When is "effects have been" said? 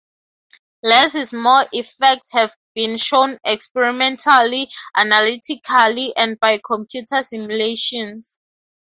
1.73-2.97